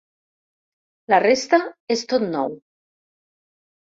La 1.13 1.19
resta 1.23 1.59
és 1.97 2.01
tot 2.13 2.25
nou. 2.37 2.57